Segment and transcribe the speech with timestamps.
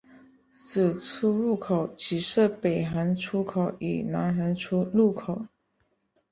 [0.51, 5.45] 此出入口只设北行出口与南行入口。